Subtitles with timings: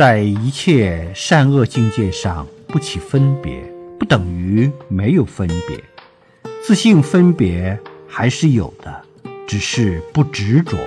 [0.00, 3.62] 在一切善恶境界上不起分别
[3.98, 5.78] 不等于没有分别。
[6.64, 7.78] 自信分别
[8.08, 9.02] 还是有的
[9.46, 10.78] 只是不执着。